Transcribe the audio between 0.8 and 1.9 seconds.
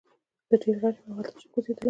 غټ یم او هلته نشم کوزیدلی.